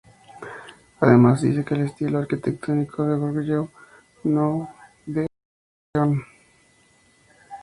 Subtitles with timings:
[0.99, 3.71] Además, dice que el estilo arquitectónico es de Goguryeo,
[4.23, 4.73] no
[5.05, 5.27] de
[5.93, 6.23] Gojoseon.